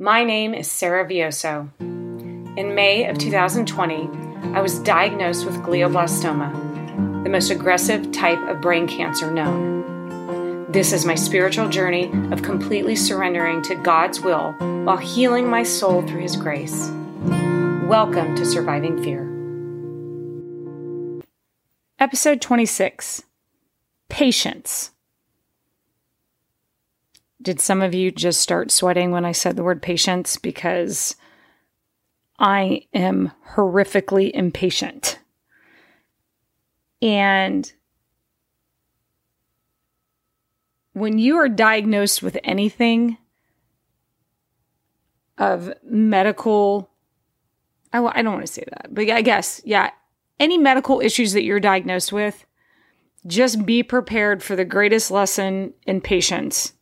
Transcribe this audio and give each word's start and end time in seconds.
My 0.00 0.24
name 0.24 0.54
is 0.54 0.68
Sarah 0.68 1.06
Vioso. 1.06 1.70
In 1.78 2.74
May 2.74 3.08
of 3.08 3.16
2020, 3.16 4.08
I 4.52 4.60
was 4.60 4.80
diagnosed 4.80 5.46
with 5.46 5.54
glioblastoma, 5.62 7.22
the 7.22 7.30
most 7.30 7.50
aggressive 7.50 8.10
type 8.10 8.40
of 8.48 8.60
brain 8.60 8.88
cancer 8.88 9.30
known. 9.30 10.66
This 10.72 10.92
is 10.92 11.06
my 11.06 11.14
spiritual 11.14 11.68
journey 11.68 12.10
of 12.32 12.42
completely 12.42 12.96
surrendering 12.96 13.62
to 13.62 13.76
God's 13.76 14.20
will 14.20 14.50
while 14.82 14.96
healing 14.96 15.48
my 15.48 15.62
soul 15.62 16.02
through 16.02 16.22
His 16.22 16.34
grace. 16.34 16.90
Welcome 17.86 18.34
to 18.34 18.44
Surviving 18.44 19.00
Fear. 19.00 19.30
Episode 22.00 22.40
26 22.40 23.22
Patience. 24.08 24.90
Did 27.44 27.60
some 27.60 27.82
of 27.82 27.94
you 27.94 28.10
just 28.10 28.40
start 28.40 28.70
sweating 28.70 29.10
when 29.10 29.26
I 29.26 29.32
said 29.32 29.54
the 29.54 29.62
word 29.62 29.82
patience? 29.82 30.38
Because 30.38 31.14
I 32.38 32.86
am 32.94 33.32
horrifically 33.50 34.30
impatient. 34.32 35.18
And 37.02 37.70
when 40.94 41.18
you 41.18 41.36
are 41.36 41.50
diagnosed 41.50 42.22
with 42.22 42.38
anything 42.44 43.18
of 45.36 45.70
medical, 45.84 46.88
I, 47.92 47.98
I 47.98 48.22
don't 48.22 48.32
want 48.32 48.46
to 48.46 48.52
say 48.52 48.64
that, 48.70 48.94
but 48.94 49.10
I 49.10 49.20
guess, 49.20 49.60
yeah, 49.66 49.90
any 50.40 50.56
medical 50.56 51.00
issues 51.00 51.34
that 51.34 51.42
you're 51.42 51.60
diagnosed 51.60 52.10
with, 52.10 52.46
just 53.26 53.66
be 53.66 53.82
prepared 53.82 54.42
for 54.42 54.56
the 54.56 54.64
greatest 54.64 55.10
lesson 55.10 55.74
in 55.86 56.00
patience 56.00 56.73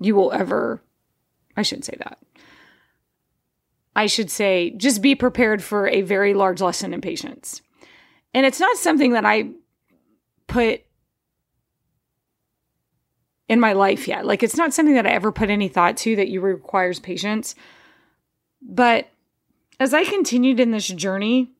you 0.00 0.14
will 0.14 0.32
ever, 0.32 0.82
I 1.56 1.62
shouldn't 1.62 1.86
say 1.86 1.96
that. 1.98 2.18
I 3.96 4.06
should 4.06 4.30
say, 4.30 4.70
just 4.76 5.02
be 5.02 5.14
prepared 5.14 5.62
for 5.62 5.88
a 5.88 6.02
very 6.02 6.34
large 6.34 6.60
lesson 6.60 6.94
in 6.94 7.00
patience. 7.00 7.62
And 8.32 8.46
it's 8.46 8.60
not 8.60 8.76
something 8.76 9.12
that 9.12 9.24
I 9.24 9.50
put 10.46 10.82
in 13.48 13.58
my 13.58 13.72
life 13.72 14.06
yet. 14.06 14.24
Like, 14.24 14.42
it's 14.42 14.56
not 14.56 14.72
something 14.72 14.94
that 14.94 15.06
I 15.06 15.10
ever 15.10 15.32
put 15.32 15.50
any 15.50 15.68
thought 15.68 15.96
to 15.98 16.16
that 16.16 16.28
you 16.28 16.40
requires 16.40 17.00
patience. 17.00 17.54
But 18.62 19.08
as 19.80 19.94
I 19.94 20.04
continued 20.04 20.60
in 20.60 20.70
this 20.70 20.86
journey, 20.86 21.50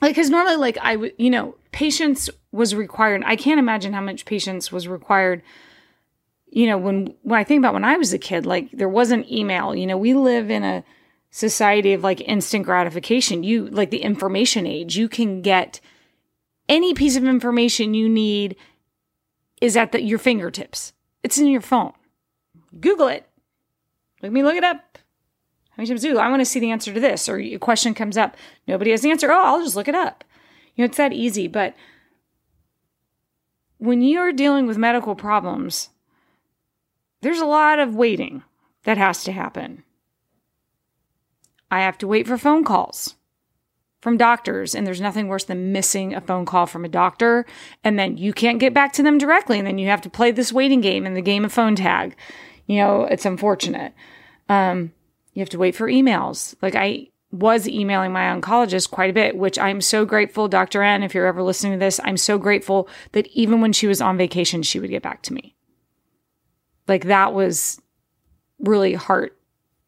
like, 0.00 0.12
because 0.12 0.30
normally, 0.30 0.56
like, 0.56 0.78
I 0.78 0.96
would, 0.96 1.12
you 1.18 1.30
know, 1.30 1.54
patience 1.70 2.30
was 2.50 2.74
required. 2.74 3.22
I 3.26 3.36
can't 3.36 3.58
imagine 3.58 3.92
how 3.92 4.00
much 4.00 4.24
patience 4.24 4.72
was 4.72 4.88
required 4.88 5.42
you 6.50 6.66
know, 6.66 6.78
when 6.78 7.14
when 7.22 7.38
I 7.38 7.44
think 7.44 7.60
about 7.60 7.74
when 7.74 7.84
I 7.84 7.96
was 7.96 8.12
a 8.12 8.18
kid, 8.18 8.44
like 8.44 8.70
there 8.72 8.88
wasn't 8.88 9.30
email. 9.30 9.74
You 9.74 9.86
know, 9.86 9.96
we 9.96 10.14
live 10.14 10.50
in 10.50 10.64
a 10.64 10.84
society 11.30 11.92
of 11.92 12.02
like 12.02 12.20
instant 12.20 12.64
gratification. 12.64 13.44
You 13.44 13.68
like 13.68 13.90
the 13.90 14.02
information 14.02 14.66
age. 14.66 14.96
You 14.96 15.08
can 15.08 15.42
get 15.42 15.80
any 16.68 16.92
piece 16.92 17.16
of 17.16 17.24
information 17.24 17.94
you 17.94 18.08
need 18.08 18.56
is 19.60 19.76
at 19.76 19.92
the, 19.92 20.02
your 20.02 20.18
fingertips. 20.18 20.92
It's 21.22 21.38
in 21.38 21.46
your 21.46 21.60
phone. 21.60 21.92
Google 22.80 23.08
it. 23.08 23.28
Let 24.22 24.32
me 24.32 24.42
look 24.42 24.56
it 24.56 24.64
up. 24.64 24.98
How 25.70 25.82
many 25.82 25.88
times 25.88 26.02
do 26.02 26.18
I 26.18 26.28
want 26.28 26.40
to 26.40 26.46
see 26.46 26.60
the 26.60 26.70
answer 26.70 26.92
to 26.92 27.00
this? 27.00 27.28
Or 27.28 27.38
a 27.38 27.58
question 27.58 27.94
comes 27.94 28.16
up, 28.16 28.36
nobody 28.66 28.90
has 28.90 29.02
the 29.02 29.10
answer. 29.10 29.30
Oh, 29.30 29.44
I'll 29.44 29.62
just 29.62 29.76
look 29.76 29.88
it 29.88 29.94
up. 29.94 30.24
You 30.74 30.82
know, 30.82 30.86
it's 30.86 30.96
that 30.96 31.12
easy. 31.12 31.48
But 31.48 31.74
when 33.78 34.02
you're 34.02 34.32
dealing 34.32 34.66
with 34.66 34.76
medical 34.76 35.14
problems, 35.14 35.90
there's 37.20 37.40
a 37.40 37.46
lot 37.46 37.78
of 37.78 37.94
waiting 37.94 38.42
that 38.84 38.98
has 38.98 39.24
to 39.24 39.32
happen. 39.32 39.84
I 41.70 41.80
have 41.80 41.98
to 41.98 42.08
wait 42.08 42.26
for 42.26 42.38
phone 42.38 42.64
calls 42.64 43.14
from 44.00 44.16
doctors, 44.16 44.74
and 44.74 44.86
there's 44.86 45.00
nothing 45.00 45.28
worse 45.28 45.44
than 45.44 45.72
missing 45.72 46.14
a 46.14 46.20
phone 46.20 46.46
call 46.46 46.66
from 46.66 46.84
a 46.84 46.88
doctor, 46.88 47.44
and 47.84 47.98
then 47.98 48.16
you 48.16 48.32
can't 48.32 48.58
get 48.58 48.72
back 48.72 48.92
to 48.94 49.02
them 49.02 49.18
directly, 49.18 49.58
and 49.58 49.66
then 49.66 49.78
you 49.78 49.88
have 49.88 50.00
to 50.00 50.10
play 50.10 50.30
this 50.30 50.52
waiting 50.52 50.80
game 50.80 51.06
and 51.06 51.16
the 51.16 51.22
game 51.22 51.44
of 51.44 51.52
phone 51.52 51.76
tag. 51.76 52.16
You 52.66 52.78
know, 52.78 53.04
it's 53.04 53.26
unfortunate. 53.26 53.92
Um, 54.48 54.92
you 55.34 55.40
have 55.40 55.50
to 55.50 55.58
wait 55.58 55.76
for 55.76 55.86
emails. 55.86 56.54
Like 56.62 56.74
I 56.74 57.08
was 57.30 57.68
emailing 57.68 58.12
my 58.12 58.22
oncologist 58.22 58.90
quite 58.90 59.10
a 59.10 59.14
bit, 59.14 59.36
which 59.36 59.58
I'm 59.58 59.80
so 59.80 60.04
grateful, 60.04 60.48
Dr. 60.48 60.82
N, 60.82 61.02
if 61.02 61.14
you're 61.14 61.26
ever 61.26 61.42
listening 61.42 61.72
to 61.74 61.78
this, 61.78 62.00
I'm 62.02 62.16
so 62.16 62.38
grateful 62.38 62.88
that 63.12 63.28
even 63.28 63.60
when 63.60 63.72
she 63.72 63.86
was 63.86 64.00
on 64.00 64.16
vacation, 64.16 64.62
she 64.62 64.80
would 64.80 64.90
get 64.90 65.02
back 65.02 65.22
to 65.22 65.32
me. 65.32 65.54
Like 66.90 67.04
that 67.04 67.32
was 67.32 67.80
really 68.58 68.94
heart. 68.94 69.38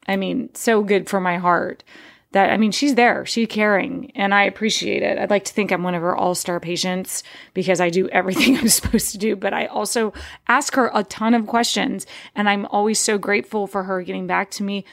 I 0.06 0.14
mean, 0.14 0.54
so 0.54 0.84
good 0.84 1.10
for 1.10 1.20
my 1.20 1.36
heart 1.36 1.82
that 2.30 2.50
I 2.50 2.56
mean, 2.56 2.70
she's 2.70 2.94
there, 2.94 3.26
she's 3.26 3.48
caring, 3.48 4.12
and 4.14 4.32
I 4.32 4.44
appreciate 4.44 5.02
it. 5.02 5.18
I'd 5.18 5.28
like 5.28 5.44
to 5.46 5.52
think 5.52 5.72
I'm 5.72 5.82
one 5.82 5.96
of 5.96 6.02
her 6.02 6.14
all 6.14 6.36
star 6.36 6.60
patients 6.60 7.24
because 7.54 7.80
I 7.80 7.90
do 7.90 8.08
everything 8.12 8.56
I'm 8.56 8.68
supposed 8.68 9.10
to 9.10 9.18
do, 9.18 9.34
but 9.34 9.52
I 9.52 9.66
also 9.66 10.12
ask 10.46 10.76
her 10.76 10.92
a 10.94 11.02
ton 11.02 11.34
of 11.34 11.48
questions, 11.48 12.06
and 12.36 12.48
I'm 12.48 12.66
always 12.66 13.00
so 13.00 13.18
grateful 13.18 13.66
for 13.66 13.82
her 13.82 14.00
getting 14.02 14.28
back 14.28 14.52
to 14.52 14.62
me, 14.62 14.84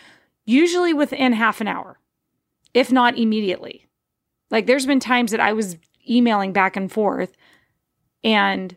usually 0.46 0.94
within 0.94 1.34
half 1.34 1.62
an 1.62 1.68
hour, 1.68 2.00
if 2.74 2.92
not 2.92 3.20
immediately. 3.20 3.86
Like, 4.50 4.66
there's 4.66 4.88
been 4.88 5.00
times 5.00 5.30
that 5.30 5.40
I 5.40 5.54
was 5.54 5.78
emailing 6.10 6.54
back 6.54 6.76
and 6.76 6.92
forth, 6.92 7.38
and 8.24 8.76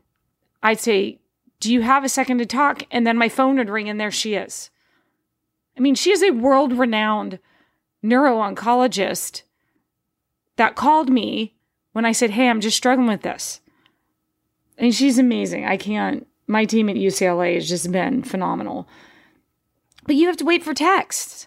I'd 0.62 0.80
say, 0.80 1.21
do 1.62 1.72
you 1.72 1.82
have 1.82 2.02
a 2.02 2.08
second 2.08 2.38
to 2.38 2.46
talk? 2.46 2.82
And 2.90 3.06
then 3.06 3.16
my 3.16 3.28
phone 3.28 3.56
would 3.56 3.70
ring 3.70 3.88
and 3.88 4.00
there 4.00 4.10
she 4.10 4.34
is. 4.34 4.68
I 5.76 5.80
mean, 5.80 5.94
she 5.94 6.10
is 6.10 6.20
a 6.20 6.32
world 6.32 6.72
renowned 6.72 7.38
neuro 8.02 8.38
oncologist 8.38 9.42
that 10.56 10.74
called 10.74 11.08
me 11.08 11.54
when 11.92 12.04
I 12.04 12.10
said, 12.10 12.30
Hey, 12.30 12.48
I'm 12.48 12.60
just 12.60 12.76
struggling 12.76 13.06
with 13.06 13.22
this. 13.22 13.60
And 14.76 14.92
she's 14.92 15.20
amazing. 15.20 15.64
I 15.64 15.76
can't, 15.76 16.26
my 16.48 16.64
team 16.64 16.88
at 16.88 16.96
UCLA 16.96 17.54
has 17.54 17.68
just 17.68 17.92
been 17.92 18.24
phenomenal. 18.24 18.88
But 20.04 20.16
you 20.16 20.26
have 20.26 20.36
to 20.38 20.44
wait 20.44 20.64
for 20.64 20.74
texts. 20.74 21.46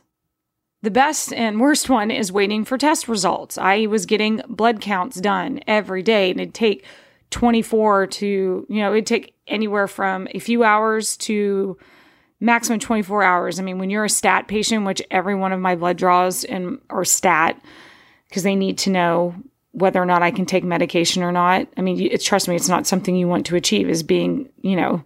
The 0.82 0.92
best 0.92 1.34
and 1.34 1.60
worst 1.60 1.90
one 1.90 2.10
is 2.10 2.32
waiting 2.32 2.64
for 2.64 2.78
test 2.78 3.10
results. 3.10 3.58
I 3.58 3.88
was 3.88 4.06
getting 4.06 4.42
blood 4.48 4.80
counts 4.80 5.20
done 5.20 5.60
every 5.68 6.04
day 6.04 6.32
and 6.32 6.40
it'd 6.40 6.54
take 6.54 6.86
24 7.32 8.08
to, 8.08 8.66
you 8.70 8.80
know, 8.80 8.94
it'd 8.94 9.06
take 9.06 9.35
anywhere 9.48 9.88
from 9.88 10.28
a 10.32 10.40
few 10.40 10.64
hours 10.64 11.18
to 11.18 11.78
maximum 12.40 12.80
24 12.80 13.24
hours. 13.24 13.60
I 13.60 13.64
mean, 13.64 13.80
when 13.80 13.90
you're 13.90 14.06
a 14.06 14.10
stat 14.10 14.48
patient, 14.48 14.86
which 14.86 15.02
every 15.10 15.36
one 15.36 15.52
of 15.52 15.60
my 15.60 15.76
blood 15.76 15.98
draws 15.98 16.44
and 16.44 16.80
are 16.90 17.06
stat 17.06 17.60
because 18.28 18.44
they 18.44 18.56
need 18.56 18.78
to 18.80 18.90
know 18.90 19.36
whether 19.72 20.02
or 20.02 20.06
not 20.06 20.24
I 20.24 20.32
can 20.32 20.46
take 20.46 20.64
medication 20.64 21.22
or 21.22 21.32
not. 21.32 21.68
I 21.76 21.82
mean, 21.82 22.00
it's 22.00 22.26
trust 22.26 22.48
me, 22.48 22.56
it's 22.56 22.70
not 22.70 22.88
something 22.88 23.16
you 23.16 23.28
want 23.28 23.46
to 23.48 23.56
achieve 23.56 23.90
is 23.90 24.04
being, 24.04 24.50
you 24.62 24.76
know, 24.76 25.04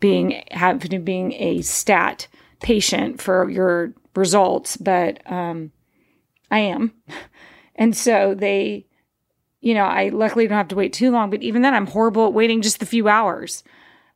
being 0.00 0.42
having 0.50 1.04
being 1.04 1.32
a 1.34 1.62
stat 1.62 2.26
patient 2.60 3.20
for 3.20 3.48
your 3.48 3.92
results, 4.14 4.76
but 4.76 5.20
um 5.30 5.70
I 6.50 6.60
am. 6.60 6.92
And 7.76 7.96
so 7.96 8.34
they 8.34 8.84
you 9.60 9.74
know, 9.74 9.84
I 9.84 10.08
luckily 10.08 10.46
don't 10.46 10.56
have 10.56 10.68
to 10.68 10.76
wait 10.76 10.92
too 10.92 11.10
long, 11.10 11.30
but 11.30 11.42
even 11.42 11.62
then 11.62 11.74
I'm 11.74 11.86
horrible 11.86 12.26
at 12.26 12.32
waiting 12.32 12.62
just 12.62 12.80
the 12.80 12.86
few 12.86 13.08
hours. 13.08 13.62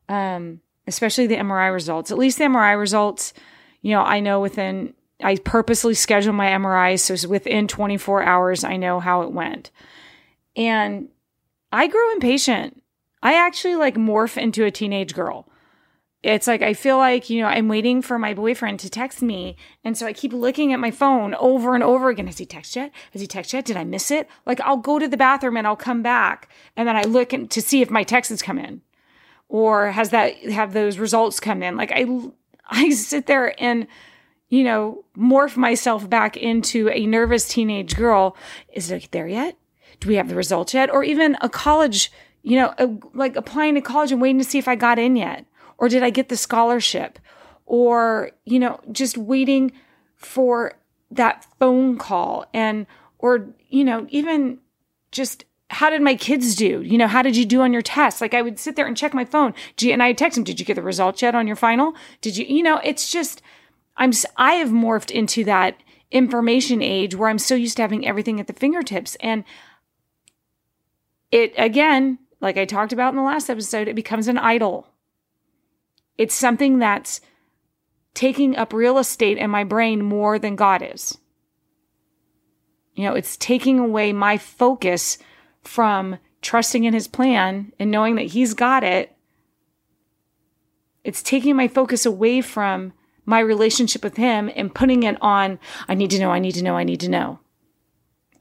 Um, 0.09 0.61
especially 0.87 1.27
the 1.27 1.37
MRI 1.37 1.73
results. 1.73 2.11
At 2.11 2.19
least 2.19 2.39
the 2.39 2.45
MRI 2.45 2.79
results, 2.79 3.33
you 3.83 3.93
know, 3.93 4.03
I 4.03 4.21
know 4.21 4.41
within 4.41 4.95
I 5.23 5.37
purposely 5.37 5.95
schedule 5.95 6.33
my 6.33 6.49
MRIs 6.49 7.01
so 7.01 7.15
it's 7.15 7.27
within 7.27 7.69
24 7.69 8.23
hours 8.23 8.65
I 8.65 8.77
know 8.77 9.01
how 9.01 9.23
it 9.23 9.33
went. 9.33 9.71
And 10.57 11.09
I 11.73 11.87
grow 11.87 12.13
impatient. 12.13 12.83
I 13.23 13.35
actually 13.35 13.77
like 13.77 13.95
morph 13.95 14.37
into 14.37 14.65
a 14.65 14.71
teenage 14.71 15.15
girl 15.15 15.49
it's 16.25 16.47
like 16.47 16.63
I 16.63 16.73
feel 16.73 16.97
like, 16.97 17.29
you 17.29 17.43
know, 17.43 17.49
I'm 17.49 17.69
waiting 17.69 18.01
for 18.01 18.19
my 18.19 18.33
boyfriend 18.33 18.81
to 18.81 18.89
text 18.89 19.21
me. 19.21 19.57
And 19.85 19.97
so 19.97 20.07
I 20.07 20.15
keep 20.15 20.33
looking 20.33 20.73
at 20.73 20.81
my 20.81 20.91
phone 20.91 21.35
over 21.35 21.75
and 21.75 21.85
over 21.85 22.09
again. 22.09 22.27
Has 22.27 22.39
he 22.39 22.47
texted 22.47 22.77
yet? 22.77 22.93
Has 23.13 23.21
he 23.21 23.29
texted 23.29 23.53
yet? 23.53 23.67
Did 23.67 23.77
I 23.77 23.85
miss 23.85 24.11
it? 24.11 24.27
Like 24.47 24.59
I'll 24.63 24.79
go 24.79 24.99
to 24.99 25.07
the 25.07 25.19
bathroom 25.19 25.59
and 25.59 25.67
I'll 25.67 25.77
come 25.77 26.03
back 26.03 26.49
and 26.77 26.89
then 26.89 26.97
I 26.97 27.03
look 27.03 27.29
to 27.29 27.63
see 27.63 27.83
if 27.83 27.91
my 27.91 28.05
text 28.05 28.31
has 28.31 28.41
come 28.41 28.59
in 28.59 28.81
or 29.51 29.91
has 29.91 30.11
that 30.11 30.37
have 30.51 30.73
those 30.73 30.99
results 30.99 31.41
come 31.41 31.63
in. 31.63 31.77
Like 31.77 31.93
I 31.93 32.07
I 32.71 32.89
sit 32.91 33.27
there 33.27 33.55
and 33.63 33.87
you 34.49 34.65
know, 34.65 35.05
morph 35.17 35.57
myself 35.57 36.09
back 36.09 36.37
into 36.37 36.89
a 36.91 37.07
nervous 37.07 37.49
teenage 37.49 37.97
girl. 37.97 38.37
Is 38.73 38.91
it 38.91 39.09
there 39.11 39.27
yet? 39.27 39.57
Do 40.01 40.09
we 40.09 40.15
have 40.15 40.29
the 40.29 40.37
results 40.37 40.73
yet? 40.73 40.91
Or 40.91 41.03
even 41.03 41.37
a 41.41 41.49
college, 41.49 42.11
you 42.43 42.57
know, 42.57 42.73
a, 42.79 42.89
like 43.15 43.37
applying 43.37 43.75
to 43.75 43.81
college 43.81 44.13
and 44.13 44.23
waiting 44.23 44.39
to 44.39 44.45
see 44.45 44.59
if 44.59 44.69
I 44.69 44.77
got 44.77 44.99
in 44.99 45.17
yet 45.17 45.45
or 45.79 45.89
did 45.89 46.03
I 46.03 46.11
get 46.11 46.29
the 46.29 46.37
scholarship? 46.37 47.19
Or, 47.67 48.31
you 48.45 48.59
know, 48.59 48.81
just 48.93 49.17
waiting 49.17 49.73
for 50.17 50.75
that 51.11 51.47
phone 51.59 51.99
call 51.99 52.47
and, 52.53 52.87
or, 53.19 53.49
you 53.69 53.85
know, 53.85 54.07
even 54.11 54.59
just 55.11 55.45
how 55.71 55.91
did 55.91 56.03
my 56.03 56.15
kids 56.15 56.55
do? 56.55 56.83
You 56.83 56.99
know, 56.99 57.07
how 57.07 57.23
did 57.23 57.37
you 57.37 57.45
do 57.45 57.63
on 57.63 57.73
your 57.73 57.83
test? 57.83 58.21
Like 58.21 58.35
I 58.35 58.43
would 58.43 58.59
sit 58.59 58.77
there 58.77 58.87
and 58.87 58.97
check 58.97 59.15
my 59.15 59.25
phone. 59.25 59.55
and 59.83 60.03
I 60.03 60.13
text 60.13 60.37
them, 60.37 60.45
did 60.45 60.61
you 60.61 60.67
get 60.67 60.75
the 60.75 60.83
results 60.83 61.23
yet 61.23 61.35
on 61.35 61.47
your 61.47 61.57
final? 61.57 61.95
Did 62.21 62.37
you, 62.37 62.45
you 62.47 62.63
know, 62.63 62.81
it's 62.85 63.11
just, 63.11 63.43
I'm 63.97 64.13
I 64.37 64.55
have 64.55 64.69
morphed 64.69 65.11
into 65.11 65.45
that 65.45 65.81
information 66.11 66.83
age 66.83 67.15
where 67.15 67.29
I'm 67.29 67.39
so 67.39 67.55
used 67.55 67.77
to 67.77 67.83
having 67.83 68.07
everything 68.07 68.39
at 68.39 68.47
the 68.47 68.53
fingertips 68.53 69.17
and 69.17 69.45
it 71.33 71.53
again, 71.59 72.19
like 72.41 72.57
I 72.57 72.65
talked 72.65 72.93
about 72.93 73.11
in 73.11 73.17
the 73.17 73.23
last 73.23 73.51
episode, 73.51 73.89
it 73.89 73.97
becomes 73.97 74.29
an 74.29 74.39
idol. 74.39 74.87
It's 76.17 76.35
something 76.35 76.79
that's 76.79 77.21
taking 78.15 78.57
up 78.57 78.73
real 78.73 78.99
estate 78.99 79.39
in 79.39 79.51
my 79.51 79.65
brain 79.65 80.05
more 80.05 80.39
than 80.39 80.57
God 80.57 80.83
is. 80.83 81.19
You 82.95 83.05
know, 83.05 83.15
it's 83.15 83.37
taking 83.37 83.79
away 83.79 84.13
my 84.13 84.39
focus 84.39 85.19
from 85.63 86.19
trusting 86.43 86.85
in 86.85 86.95
his 86.95 87.09
plan 87.09 87.73
and 87.79 87.91
knowing 87.91 88.15
that 88.17 88.27
he's 88.27 88.55
got 88.55 88.85
it. 88.85 89.17
It's 91.03 91.23
taking 91.23 91.57
my 91.57 91.67
focus 91.69 92.07
away 92.07 92.41
from 92.41 92.93
my 93.27 93.41
relationship 93.41 94.05
with 94.05 94.17
him 94.17 94.51
and 94.55 94.75
putting 94.75 95.03
it 95.03 95.17
on 95.21 95.59
I 95.89 95.95
need 95.95 96.11
to 96.13 96.19
know, 96.19 96.31
I 96.31 96.39
need 96.39 96.55
to 96.55 96.63
know, 96.63 96.77
I 96.77 96.85
need 96.85 97.01
to 97.01 97.11
know. 97.11 97.41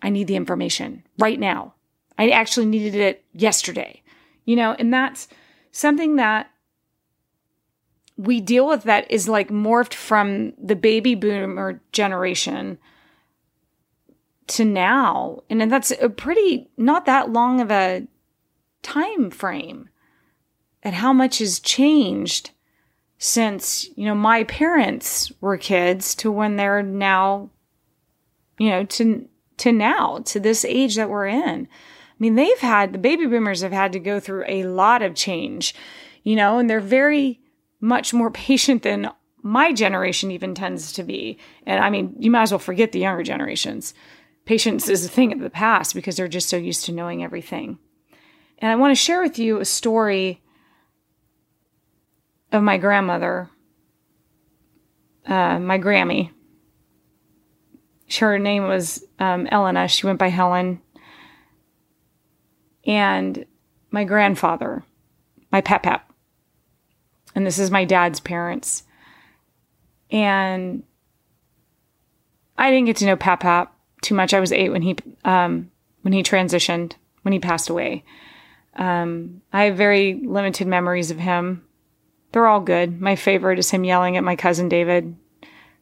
I 0.01 0.09
need 0.09 0.27
the 0.27 0.35
information 0.35 1.03
right 1.17 1.39
now. 1.39 1.73
I 2.17 2.29
actually 2.29 2.65
needed 2.65 2.95
it 2.95 3.23
yesterday. 3.33 4.03
You 4.45 4.57
know, 4.57 4.75
and 4.77 4.93
that's 4.93 5.29
something 5.71 6.17
that 6.17 6.51
we 8.17 8.41
deal 8.41 8.67
with 8.67 8.83
that 8.83 9.09
is 9.09 9.27
like 9.27 9.49
morphed 9.49 9.93
from 9.93 10.53
the 10.61 10.75
baby 10.75 11.15
boomer 11.15 11.81
generation 11.91 12.77
to 14.47 14.65
now. 14.65 15.41
And 15.49 15.71
that's 15.71 15.91
a 15.91 16.09
pretty, 16.09 16.69
not 16.77 17.05
that 17.05 17.31
long 17.31 17.59
of 17.59 17.71
a 17.71 18.07
time 18.81 19.31
frame 19.31 19.89
and 20.83 20.95
how 20.95 21.13
much 21.13 21.39
has 21.39 21.59
changed 21.59 22.51
since, 23.17 23.87
you 23.95 24.05
know, 24.05 24.15
my 24.15 24.43
parents 24.43 25.31
were 25.39 25.57
kids 25.57 26.13
to 26.15 26.31
when 26.31 26.57
they're 26.57 26.83
now, 26.83 27.49
you 28.59 28.69
know, 28.69 28.83
to, 28.83 29.27
to 29.57 29.71
now, 29.71 30.19
to 30.25 30.39
this 30.39 30.65
age 30.65 30.95
that 30.97 31.09
we're 31.09 31.27
in. 31.27 31.67
I 31.69 32.15
mean, 32.19 32.35
they've 32.35 32.59
had, 32.59 32.93
the 32.93 32.99
baby 32.99 33.25
boomers 33.25 33.61
have 33.61 33.71
had 33.71 33.93
to 33.93 33.99
go 33.99 34.19
through 34.19 34.43
a 34.47 34.63
lot 34.63 35.01
of 35.01 35.15
change, 35.15 35.73
you 36.23 36.35
know, 36.35 36.59
and 36.59 36.69
they're 36.69 36.81
very 36.81 37.39
much 37.83 38.13
more 38.13 38.31
patient 38.31 38.83
than 38.83 39.11
my 39.41 39.73
generation 39.73 40.31
even 40.31 40.55
tends 40.55 40.93
to 40.93 41.03
be. 41.03 41.37
And 41.65 41.83
I 41.83 41.89
mean, 41.89 42.15
you 42.17 42.31
might 42.31 42.43
as 42.43 42.51
well 42.51 42.59
forget 42.59 42.91
the 42.91 42.99
younger 42.99 43.23
generations 43.23 43.93
patience 44.45 44.89
is 44.89 45.05
a 45.05 45.09
thing 45.09 45.31
of 45.31 45.39
the 45.39 45.49
past 45.49 45.95
because 45.95 46.15
they're 46.15 46.27
just 46.27 46.49
so 46.49 46.57
used 46.57 46.85
to 46.85 46.91
knowing 46.91 47.23
everything. 47.23 47.77
And 48.59 48.71
I 48.71 48.75
want 48.75 48.91
to 48.91 49.01
share 49.01 49.21
with 49.21 49.39
you 49.39 49.59
a 49.59 49.65
story 49.65 50.41
of 52.51 52.63
my 52.63 52.77
grandmother, 52.77 53.49
uh, 55.25 55.59
my 55.59 55.79
Grammy. 55.79 56.31
Her 58.19 58.37
name 58.37 58.67
was 58.67 59.03
um, 59.17 59.47
Elena. 59.51 59.87
She 59.87 60.05
went 60.05 60.19
by 60.19 60.27
Helen. 60.27 60.81
And 62.85 63.45
my 63.91 64.03
grandfather, 64.03 64.83
my 65.51 65.61
pep 65.61 65.83
pep. 65.83 66.12
And 67.35 67.45
this 67.45 67.59
is 67.59 67.71
my 67.71 67.85
dad's 67.85 68.19
parents. 68.19 68.83
And 70.11 70.83
I 72.57 72.69
didn't 72.69 72.85
get 72.85 72.97
to 72.97 73.05
know 73.05 73.15
Pap 73.15 73.41
Pap 73.41 73.75
too 74.01 74.13
much. 74.13 74.33
I 74.33 74.39
was 74.39 74.51
eight 74.51 74.69
when 74.69 74.83
he 74.83 74.95
um, 75.25 75.71
when 76.01 76.13
he 76.13 76.21
transitioned, 76.21 76.93
when 77.23 77.33
he 77.33 77.39
passed 77.39 77.69
away. 77.69 78.03
Um, 78.75 79.41
I 79.51 79.63
have 79.65 79.77
very 79.77 80.21
limited 80.25 80.67
memories 80.67 81.11
of 81.11 81.19
him. 81.19 81.63
They're 82.31 82.47
all 82.47 82.59
good. 82.59 83.01
My 83.01 83.15
favorite 83.15 83.59
is 83.59 83.71
him 83.71 83.83
yelling 83.83 84.17
at 84.17 84.23
my 84.23 84.35
cousin 84.35 84.69
David 84.69 85.15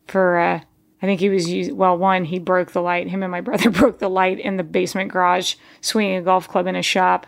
for. 0.08 0.40
Uh, 0.40 0.62
I 1.04 1.08
think 1.08 1.20
he 1.20 1.30
was 1.30 1.72
well. 1.72 1.98
One, 1.98 2.26
he 2.26 2.38
broke 2.38 2.72
the 2.72 2.82
light. 2.82 3.10
Him 3.10 3.24
and 3.24 3.32
my 3.32 3.42
brother 3.48 3.70
broke 3.70 4.00
the 4.00 4.10
light 4.10 4.40
in 4.40 4.58
the 4.58 4.64
basement 4.64 5.12
garage, 5.12 5.56
swinging 5.82 6.16
a 6.16 6.22
golf 6.22 6.48
club 6.48 6.68
in 6.68 6.76
a 6.76 6.84
shop. 6.84 7.26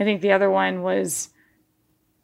I 0.00 0.04
think 0.04 0.22
the 0.22 0.32
other 0.32 0.50
one 0.50 0.82
was 0.82 1.30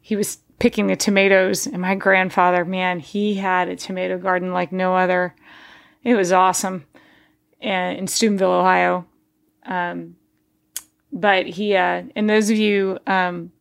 he 0.00 0.16
was 0.16 0.38
picking 0.58 0.86
the 0.86 0.96
tomatoes, 0.96 1.66
and 1.66 1.80
my 1.80 1.94
grandfather, 1.94 2.64
man, 2.64 3.00
he 3.00 3.34
had 3.34 3.68
a 3.68 3.76
tomato 3.76 4.18
garden 4.18 4.52
like 4.52 4.72
no 4.72 4.96
other. 4.96 5.34
It 6.02 6.14
was 6.14 6.32
awesome 6.32 6.86
and, 7.60 7.98
in 7.98 8.06
Steubenville, 8.06 8.52
Ohio. 8.52 9.06
Um, 9.66 10.16
but 11.12 11.46
he, 11.46 11.76
uh, 11.76 12.04
and 12.14 12.28
those 12.28 12.50
of 12.50 12.56
you 12.56 12.98
um, 13.06 13.52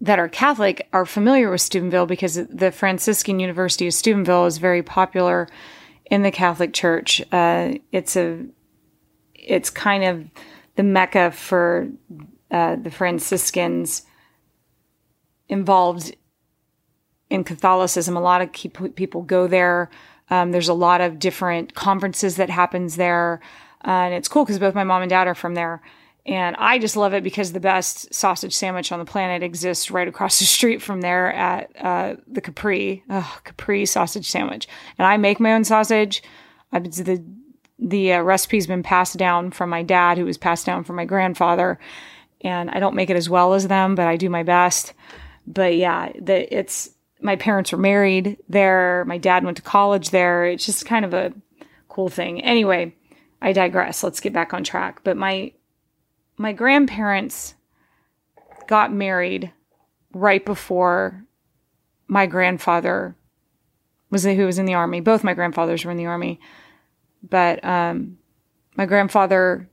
that 0.00 0.18
are 0.18 0.28
Catholic 0.28 0.88
are 0.92 1.06
familiar 1.06 1.50
with 1.50 1.60
Steubenville 1.60 2.06
because 2.06 2.34
the 2.34 2.72
Franciscan 2.72 3.40
University 3.40 3.86
of 3.86 3.94
Steubenville 3.94 4.46
is 4.46 4.58
very 4.58 4.82
popular 4.82 5.48
in 6.06 6.22
the 6.22 6.30
Catholic 6.30 6.72
Church. 6.72 7.22
Uh, 7.32 7.74
it's 7.92 8.16
a, 8.16 8.44
it's 9.34 9.70
kind 9.70 10.04
of 10.04 10.24
the 10.76 10.82
mecca 10.82 11.30
for 11.30 11.88
uh, 12.50 12.76
the 12.76 12.90
Franciscans 12.90 14.02
involved 15.48 16.14
in 17.30 17.44
Catholicism. 17.44 18.16
A 18.16 18.20
lot 18.20 18.42
of 18.42 18.52
people 18.94 19.22
go 19.22 19.46
there 19.46 19.90
um, 20.30 20.52
there's 20.52 20.68
a 20.68 20.74
lot 20.74 21.00
of 21.00 21.18
different 21.18 21.74
conferences 21.74 22.36
that 22.36 22.50
happens 22.50 22.96
there. 22.96 23.40
Uh, 23.84 23.90
and 23.90 24.14
it's 24.14 24.28
cool 24.28 24.44
because 24.44 24.58
both 24.58 24.74
my 24.74 24.84
mom 24.84 25.02
and 25.02 25.10
dad 25.10 25.26
are 25.26 25.34
from 25.34 25.54
there. 25.54 25.82
And 26.26 26.56
I 26.58 26.78
just 26.78 26.96
love 26.96 27.12
it 27.12 27.22
because 27.22 27.52
the 27.52 27.60
best 27.60 28.14
sausage 28.14 28.54
sandwich 28.54 28.90
on 28.90 28.98
the 28.98 29.04
planet 29.04 29.42
exists 29.42 29.90
right 29.90 30.08
across 30.08 30.38
the 30.38 30.46
street 30.46 30.80
from 30.80 31.02
there 31.02 31.30
at 31.32 31.70
uh, 31.78 32.16
the 32.26 32.40
Capri, 32.40 33.04
Capri 33.08 33.84
sausage 33.84 34.30
sandwich. 34.30 34.66
And 34.96 35.06
I 35.06 35.18
make 35.18 35.38
my 35.38 35.52
own 35.52 35.64
sausage. 35.64 36.22
I, 36.72 36.78
the 36.80 37.22
the 37.76 38.12
uh, 38.14 38.22
recipe's 38.22 38.68
been 38.68 38.84
passed 38.84 39.18
down 39.18 39.50
from 39.50 39.68
my 39.68 39.82
dad, 39.82 40.16
who 40.16 40.24
was 40.24 40.38
passed 40.38 40.64
down 40.64 40.84
from 40.84 40.96
my 40.96 41.04
grandfather. 41.04 41.78
And 42.40 42.70
I 42.70 42.78
don't 42.78 42.94
make 42.94 43.10
it 43.10 43.16
as 43.16 43.28
well 43.28 43.52
as 43.52 43.66
them, 43.66 43.96
but 43.96 44.06
I 44.06 44.16
do 44.16 44.30
my 44.30 44.44
best. 44.44 44.94
But 45.46 45.76
yeah, 45.76 46.12
the, 46.18 46.56
it's 46.56 46.90
my 47.20 47.36
parents 47.36 47.72
were 47.72 47.78
married 47.78 48.38
there. 48.48 49.04
My 49.06 49.18
dad 49.18 49.44
went 49.44 49.56
to 49.56 49.62
college 49.62 50.10
there. 50.10 50.46
It's 50.46 50.66
just 50.66 50.86
kind 50.86 51.04
of 51.04 51.14
a 51.14 51.32
cool 51.88 52.08
thing. 52.08 52.42
Anyway, 52.42 52.94
I 53.40 53.52
digress. 53.52 54.02
Let's 54.02 54.20
get 54.20 54.32
back 54.32 54.54
on 54.54 54.64
track. 54.64 55.00
But 55.04 55.16
my 55.16 55.52
my 56.36 56.52
grandparents 56.52 57.54
got 58.66 58.92
married 58.92 59.52
right 60.12 60.44
before 60.44 61.24
my 62.06 62.26
grandfather 62.26 63.16
was 64.10 64.24
who 64.24 64.46
was 64.46 64.58
in 64.58 64.66
the 64.66 64.74
army. 64.74 65.00
Both 65.00 65.24
my 65.24 65.34
grandfathers 65.34 65.84
were 65.84 65.90
in 65.90 65.96
the 65.96 66.06
army, 66.06 66.40
but 67.28 67.64
um, 67.64 68.18
my 68.76 68.86
grandfather 68.86 69.68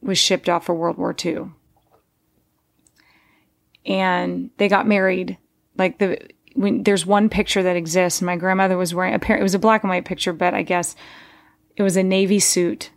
was 0.00 0.18
shipped 0.18 0.48
off 0.48 0.66
for 0.66 0.74
World 0.74 0.98
War 0.98 1.14
II, 1.24 1.50
and 3.86 4.50
they 4.58 4.68
got 4.68 4.86
married. 4.86 5.38
Like 5.78 5.98
the 5.98 6.18
when 6.54 6.82
there's 6.82 7.06
one 7.06 7.28
picture 7.28 7.62
that 7.62 7.76
exists, 7.76 8.22
my 8.22 8.36
grandmother 8.36 8.76
was 8.76 8.94
wearing 8.94 9.14
a 9.14 9.18
pair, 9.18 9.36
it 9.36 9.42
was 9.42 9.54
a 9.54 9.58
black 9.58 9.82
and 9.82 9.90
white 9.90 10.06
picture, 10.06 10.32
but 10.32 10.54
I 10.54 10.62
guess 10.62 10.96
it 11.76 11.82
was 11.82 11.96
a 11.96 12.02
navy 12.02 12.38
suit. 12.38 12.90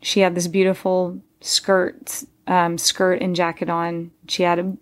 She 0.00 0.20
had 0.20 0.34
this 0.34 0.48
beautiful 0.48 1.20
skirt, 1.40 2.24
um, 2.46 2.78
skirt 2.78 3.20
and 3.20 3.36
jacket 3.36 3.68
on. 3.68 4.12
She 4.28 4.42
had 4.42 4.58
a 4.58 4.76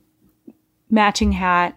matching 0.90 1.32
hat 1.32 1.76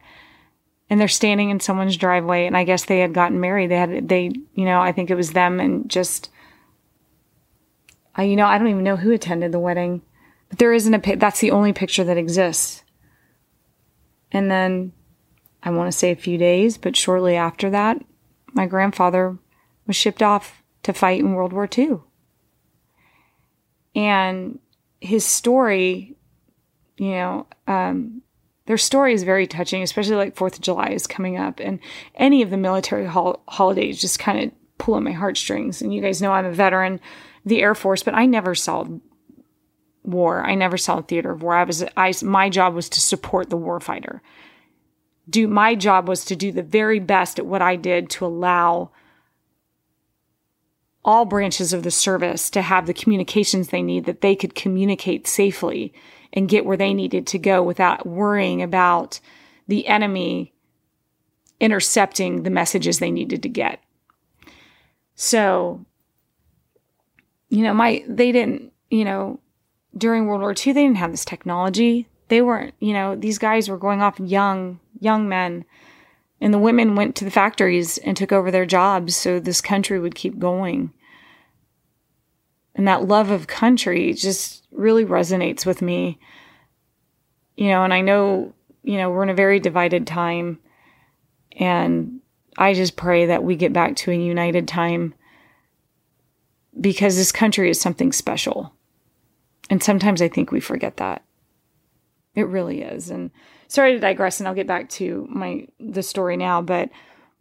and 0.90 1.00
they're 1.00 1.08
standing 1.08 1.50
in 1.50 1.60
someone's 1.60 1.98
driveway. 1.98 2.46
And 2.46 2.56
I 2.56 2.64
guess 2.64 2.86
they 2.86 3.00
had 3.00 3.14
gotten 3.14 3.40
married. 3.40 3.72
They 3.72 3.78
had, 3.78 4.08
they, 4.08 4.32
you 4.54 4.66
know, 4.66 4.80
I 4.80 4.92
think 4.92 5.10
it 5.10 5.16
was 5.16 5.32
them 5.32 5.60
and 5.60 5.90
just, 5.90 6.30
I, 8.16 8.24
you 8.24 8.36
know, 8.36 8.46
I 8.46 8.58
don't 8.58 8.70
even 8.70 8.84
know 8.84 8.96
who 8.96 9.12
attended 9.12 9.52
the 9.52 9.60
wedding, 9.60 10.02
but 10.50 10.60
there 10.60 10.74
isn't 10.74 10.94
a, 10.94 11.16
that's 11.16 11.40
the 11.40 11.52
only 11.52 11.74
picture 11.74 12.04
that 12.04 12.18
exists. 12.18 12.84
And 14.32 14.52
then 14.52 14.94
I 15.64 15.70
want 15.70 15.92
to 15.92 15.98
say 15.98 16.12
a 16.12 16.16
few 16.16 16.38
days, 16.38 16.78
but 16.78 16.96
shortly 16.96 17.36
after 17.36 17.70
that, 17.70 18.04
my 18.54 18.66
grandfather 18.66 19.38
was 19.86 19.96
shipped 19.96 20.22
off 20.22 20.64
to 20.84 20.94
fight 20.94 21.20
in 21.20 21.34
World 21.34 21.54
War 21.54 21.68
II. 21.76 22.00
And 23.96 24.60
his 25.02 25.26
story, 25.26 26.16
you 26.98 27.12
know, 27.12 27.48
um, 27.68 28.22
their 28.66 28.78
story 28.78 29.14
is 29.14 29.24
very 29.24 29.48
touching, 29.48 29.82
especially 29.82 30.16
like 30.16 30.36
Fourth 30.36 30.56
of 30.56 30.62
July 30.62 30.90
is 30.90 31.08
coming 31.08 31.38
up, 31.38 31.60
and 31.60 31.80
any 32.16 32.42
of 32.42 32.50
the 32.50 32.58
military 32.58 33.06
hol- 33.06 33.42
holidays 33.48 34.00
just 34.00 34.20
kind 34.20 34.44
of 34.44 34.52
pull 34.78 34.96
on 34.96 35.04
my 35.04 35.14
heartstrings. 35.14 35.82
And 35.82 35.94
you 35.94 36.02
guys 36.02 36.22
know 36.22 36.32
I'm 36.32 36.46
a 36.46 36.52
veteran 36.52 37.00
the 37.46 37.62
Air 37.62 37.76
Force, 37.76 38.04
but 38.04 38.14
I 38.14 38.26
never 38.26 38.54
saw 38.54 38.86
war. 40.08 40.44
I 40.44 40.56
never 40.56 40.78
saw 40.78 41.00
a 41.00 41.04
theater 41.04 41.32
of 41.32 41.44
war. 41.44 41.54
I 41.54 41.64
was, 41.64 41.84
I, 41.96 42.14
my 42.24 42.50
job 42.50 42.74
was 42.74 42.90
to 42.90 43.02
support 43.02 43.50
the 43.50 43.58
warfighter 43.58 44.22
do 45.30 45.48
my 45.48 45.76
job 45.76 46.08
was 46.08 46.24
to 46.26 46.36
do 46.36 46.52
the 46.52 46.64
very 46.64 47.00
best 47.00 47.40
at 47.40 47.46
what 47.46 47.62
I 47.62 47.76
did 47.76 48.10
to 48.12 48.26
allow 48.26 48.92
all 51.04 51.26
branches 51.26 51.74
of 51.74 51.84
the 51.84 51.92
service 51.92 52.50
to 52.50 52.62
have 52.62 52.86
the 52.86 52.94
communications 52.94 53.70
they 53.70 53.82
need 53.82 54.06
that 54.06 54.22
they 54.22 54.36
could 54.36 54.56
communicate 54.56 55.28
safely 55.28 55.94
and 56.34 56.50
get 56.50 56.66
where 56.66 56.78
they 56.78 56.94
needed 56.94 57.26
to 57.28 57.40
go 57.40 57.64
without 57.64 58.06
worrying 58.06 58.62
about 58.62 59.20
the 59.68 59.88
enemy 59.88 60.54
intercepting 61.60 62.44
the 62.44 62.50
messages 62.50 63.00
they 63.00 63.12
needed 63.12 63.42
to 63.44 63.50
get. 63.50 63.82
So, 65.16 65.86
you 67.50 67.64
know, 67.64 67.74
my 67.74 68.04
they 68.08 68.32
didn't, 68.32 68.72
you 68.90 69.06
know, 69.06 69.40
during 69.98 70.28
World 70.28 70.42
War 70.42 70.52
II, 70.52 70.74
they 70.74 70.84
didn't 70.84 70.98
have 70.98 71.12
this 71.12 71.26
technology. 71.26 72.08
They 72.28 72.42
weren't, 72.42 72.74
you 72.80 72.94
know, 72.94 73.16
these 73.16 73.38
guys 73.38 73.70
were 73.70 73.78
going 73.78 74.02
off 74.02 74.20
young, 74.20 74.80
young 75.00 75.30
men. 75.30 75.66
And 76.40 76.54
the 76.54 76.60
women 76.60 76.96
went 76.96 77.16
to 77.16 77.26
the 77.26 77.32
factories 77.32 77.98
and 77.98 78.16
took 78.16 78.32
over 78.32 78.52
their 78.52 78.66
jobs 78.66 79.16
so 79.16 79.40
this 79.40 79.62
country 79.62 80.00
would 80.00 80.16
keep 80.16 80.38
going. 80.38 80.94
And 82.76 82.88
that 82.88 83.08
love 83.08 83.32
of 83.32 83.48
country 83.48 84.14
just 84.14 84.68
really 84.72 85.04
resonates 85.04 85.66
with 85.66 85.82
me. 85.82 86.20
You 87.56 87.70
know, 87.70 87.84
and 87.84 87.94
I 87.94 88.02
know, 88.02 88.54
you 88.84 88.98
know, 88.98 89.10
we're 89.10 89.24
in 89.24 89.30
a 89.30 89.36
very 89.36 89.60
divided 89.60 90.06
time. 90.06 90.60
And 91.54 92.20
I 92.56 92.76
just 92.76 92.96
pray 92.96 93.26
that 93.28 93.44
we 93.44 93.56
get 93.56 93.74
back 93.74 93.96
to 93.98 94.12
a 94.12 94.16
united 94.16 94.68
time 94.68 95.16
because 96.80 97.16
this 97.16 97.32
country 97.32 97.72
is 97.72 97.82
something 97.82 98.12
special. 98.12 98.77
And 99.70 99.84
sometimes 99.84 100.22
I 100.22 100.28
think 100.30 100.52
we 100.52 100.60
forget 100.60 100.98
that. 100.98 101.24
It 102.36 102.48
really 102.48 102.82
is. 102.82 103.10
And 103.10 103.32
sorry 103.68 103.94
to 103.94 104.00
digress, 104.00 104.40
and 104.40 104.48
I'll 104.48 104.54
get 104.54 104.68
back 104.68 104.90
to 104.92 105.28
my 105.30 105.68
the 105.80 106.04
story 106.04 106.38
now. 106.38 106.62
But 106.62 106.90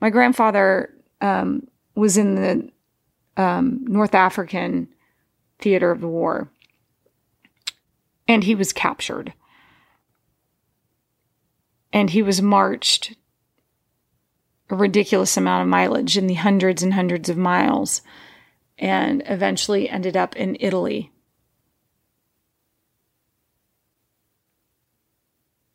my 0.00 0.10
grandfather 0.10 0.92
um, 1.20 1.68
was 1.94 2.16
in 2.16 2.34
the 2.34 2.70
um, 3.36 3.84
North 3.86 4.14
African 4.14 4.88
theater 5.58 5.90
of 5.90 6.00
the 6.00 6.08
war, 6.08 6.50
and 8.26 8.44
he 8.44 8.54
was 8.54 8.72
captured, 8.72 9.34
and 11.92 12.10
he 12.10 12.22
was 12.22 12.42
marched 12.42 13.14
a 14.68 14.74
ridiculous 14.74 15.36
amount 15.36 15.62
of 15.62 15.68
mileage 15.68 16.16
in 16.16 16.26
the 16.26 16.34
hundreds 16.34 16.82
and 16.82 16.94
hundreds 16.94 17.28
of 17.28 17.36
miles, 17.36 18.02
and 18.78 19.22
eventually 19.26 19.88
ended 19.88 20.16
up 20.16 20.34
in 20.36 20.56
Italy 20.58 21.12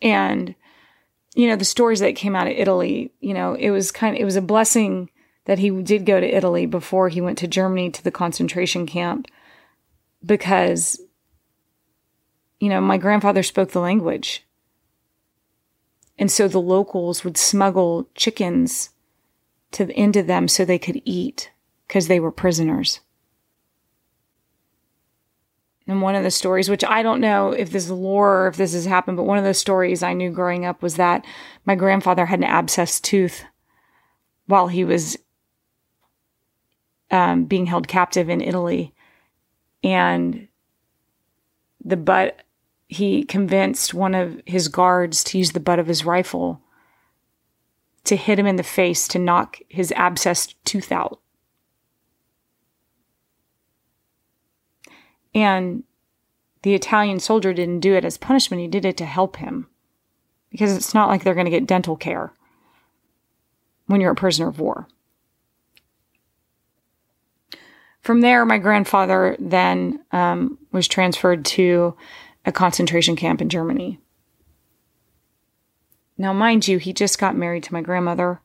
And, 0.02 0.56
you 1.36 1.48
know, 1.48 1.56
the 1.56 1.66
stories 1.66 2.00
that 2.00 2.16
came 2.16 2.36
out 2.36 2.48
of 2.48 2.54
Italy, 2.54 3.12
you 3.20 3.34
know, 3.34 3.54
it 3.54 3.70
was 3.70 3.92
kind 3.92 4.16
of, 4.16 4.22
it 4.22 4.26
was 4.26 4.36
a 4.36 4.42
blessing 4.42 5.10
that 5.46 5.60
he 5.60 5.70
did 5.70 6.06
go 6.06 6.20
to 6.20 6.36
Italy 6.36 6.66
before 6.66 7.10
he 7.10 7.22
went 7.22 7.38
to 7.40 7.48
Germany 7.48 7.90
to 7.92 8.04
the 8.04 8.12
concentration 8.12 8.86
camp 8.86 9.28
because, 10.26 11.00
you 12.60 12.70
know, 12.70 12.82
my 12.82 12.98
grandfather 12.98 13.44
spoke 13.44 13.72
the 13.72 13.80
language. 13.80 14.46
And 16.18 16.32
so 16.32 16.48
the 16.48 16.62
locals 16.62 17.24
would 17.24 17.38
smuggle 17.38 18.08
chickens 18.14 18.90
to 19.72 19.90
into 20.00 20.22
them 20.22 20.48
so 20.48 20.64
they 20.64 20.78
could 20.78 21.02
eat 21.06 21.52
because 21.88 22.08
they 22.08 22.20
were 22.20 22.32
prisoners. 22.32 23.00
And 25.92 26.02
one 26.02 26.16
of 26.16 26.24
the 26.24 26.32
stories, 26.32 26.70
which 26.70 26.86
I 26.86 27.04
don't 27.04 27.20
know 27.20 27.52
if 27.52 27.72
this 27.72 27.84
is 27.84 27.92
lore 27.92 28.44
or 28.44 28.48
if 28.48 28.56
this 28.56 28.72
has 28.72 28.86
happened, 28.86 29.18
but 29.18 29.26
one 29.26 29.38
of 29.38 29.44
the 29.44 29.54
stories 29.54 30.02
I 30.02 30.14
knew 30.14 30.32
growing 30.32 30.64
up 30.64 30.82
was 30.82 30.96
that 30.96 31.26
my 31.66 31.76
grandfather 31.76 32.28
had 32.28 32.40
an 32.40 32.50
abscessed 32.50 33.02
tooth 33.02 33.44
while 34.46 34.70
he 34.70 34.86
was 34.86 35.18
um, 37.12 37.44
being 37.44 37.66
held 37.66 37.90
captive 37.90 38.30
in 38.30 38.40
Italy. 38.40 38.94
And 39.84 40.48
the 41.84 41.98
butt, 41.98 42.42
he 42.88 43.26
convinced 43.26 43.94
one 43.94 44.16
of 44.16 44.42
his 44.46 44.70
guards 44.70 45.26
to 45.26 45.38
use 45.38 45.52
the 45.52 45.60
butt 45.60 45.78
of 45.78 45.88
his 45.88 46.06
rifle 46.06 46.62
to 48.06 48.16
hit 48.16 48.40
him 48.40 48.48
in 48.48 48.56
the 48.56 48.64
face 48.64 49.10
to 49.10 49.20
knock 49.20 49.58
his 49.68 49.92
abscessed 49.98 50.56
tooth 50.64 50.94
out. 50.94 51.20
And 55.34 55.84
the 56.64 56.74
Italian 56.74 57.20
soldier 57.20 57.54
didn't 57.54 57.80
do 57.80 57.96
it 57.96 58.06
as 58.06 58.18
punishment, 58.18 58.62
he 58.62 58.68
did 58.68 58.86
it 58.86 58.98
to 58.98 59.06
help 59.06 59.38
him. 59.38 59.68
Because 60.52 60.76
it's 60.76 60.94
not 60.94 61.08
like 61.08 61.24
they're 61.24 61.34
going 61.34 61.46
to 61.46 61.52
get 61.52 61.66
dental 61.66 61.96
care 61.96 62.34
when 63.88 64.02
you're 64.02 64.12
a 64.12 64.16
prisoner 64.16 64.48
of 64.48 64.60
war. 64.60 64.88
From 68.02 68.22
there, 68.22 68.46
my 68.46 68.58
grandfather 68.58 69.36
then 69.40 70.04
um, 70.12 70.58
was 70.72 70.88
transferred 70.88 71.46
to 71.46 71.96
a 72.46 72.52
concentration 72.52 73.16
camp 73.16 73.42
in 73.42 73.50
Germany. 73.50 74.00
Now, 76.18 76.34
mind 76.34 76.68
you, 76.68 76.78
he 76.78 76.94
just 76.94 77.20
got 77.20 77.36
married 77.36 77.64
to 77.64 77.74
my 77.74 77.82
grandmother, 77.82 78.42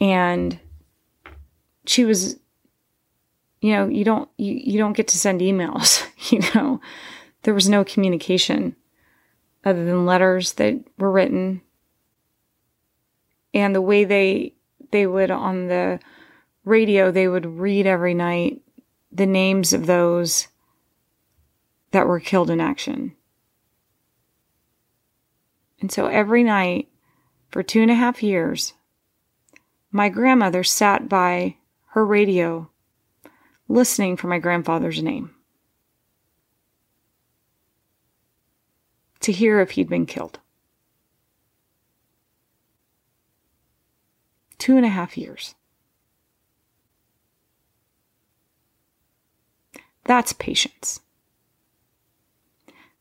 and 0.00 0.58
she 1.86 2.04
was 2.04 2.38
you 3.64 3.72
know, 3.72 3.88
you 3.88 4.04
don't 4.04 4.28
you, 4.36 4.60
you 4.62 4.78
don't 4.78 4.92
get 4.92 5.08
to 5.08 5.18
send 5.18 5.40
emails, 5.40 6.06
you 6.30 6.40
know. 6.54 6.82
There 7.44 7.54
was 7.54 7.66
no 7.66 7.82
communication 7.82 8.76
other 9.64 9.86
than 9.86 10.04
letters 10.04 10.52
that 10.54 10.84
were 10.98 11.10
written. 11.10 11.62
And 13.54 13.74
the 13.74 13.80
way 13.80 14.04
they 14.04 14.52
they 14.90 15.06
would 15.06 15.30
on 15.30 15.68
the 15.68 15.98
radio 16.66 17.10
they 17.10 17.26
would 17.26 17.46
read 17.46 17.86
every 17.86 18.12
night 18.12 18.60
the 19.10 19.24
names 19.24 19.72
of 19.72 19.86
those 19.86 20.48
that 21.92 22.06
were 22.06 22.20
killed 22.20 22.50
in 22.50 22.60
action. 22.60 23.16
And 25.80 25.90
so 25.90 26.04
every 26.04 26.44
night 26.44 26.88
for 27.48 27.62
two 27.62 27.80
and 27.80 27.90
a 27.90 27.94
half 27.94 28.22
years, 28.22 28.74
my 29.90 30.10
grandmother 30.10 30.64
sat 30.64 31.08
by 31.08 31.56
her 31.92 32.04
radio 32.04 32.68
listening 33.68 34.16
for 34.16 34.28
my 34.28 34.38
grandfather's 34.38 35.02
name 35.02 35.34
to 39.20 39.32
hear 39.32 39.60
if 39.60 39.72
he'd 39.72 39.88
been 39.88 40.06
killed. 40.06 40.38
Two 44.58 44.76
and 44.76 44.84
a 44.84 44.90
half 44.90 45.16
years. 45.16 45.54
That's 50.04 50.34
patience. 50.34 51.00